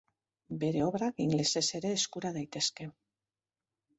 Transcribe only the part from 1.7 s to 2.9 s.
ere eskura daitezke.